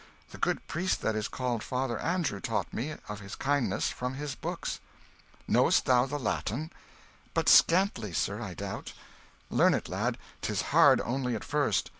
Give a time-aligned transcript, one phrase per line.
[0.31, 4.33] The good priest that is called Father Andrew taught me, of his kindness, from his
[4.33, 4.79] books."
[5.47, 6.71] "Know'st thou the Latin?"
[7.35, 8.93] "But scantly, sir, I doubt."
[9.51, 11.87] "Learn it, lad: 'tis hard only at first.